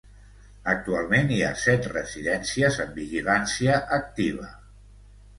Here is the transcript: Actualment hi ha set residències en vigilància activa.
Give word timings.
Actualment 0.71 1.27
hi 1.33 1.35
ha 1.47 1.51
set 1.63 1.89
residències 1.91 2.79
en 2.85 2.89
vigilància 2.95 3.75
activa. 3.99 4.49